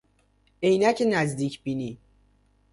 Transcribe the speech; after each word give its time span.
عینک 0.63 1.01
نزدیک 1.09 1.61
بینی 1.63 1.97